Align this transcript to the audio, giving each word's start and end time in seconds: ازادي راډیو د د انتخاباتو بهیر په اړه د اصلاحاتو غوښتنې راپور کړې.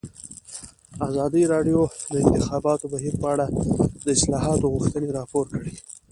ازادي 1.07 1.43
راډیو 1.53 1.79
د 1.87 1.91
د 2.11 2.15
انتخاباتو 2.27 2.85
بهیر 2.93 3.13
په 3.21 3.27
اړه 3.33 3.45
د 4.05 4.07
اصلاحاتو 4.17 4.71
غوښتنې 4.75 5.09
راپور 5.17 5.45
کړې. 5.53 5.71